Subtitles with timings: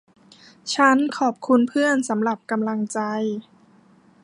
[0.75, 2.99] ฉันขอบคุณเพื่อนสำหรับกำลังใจ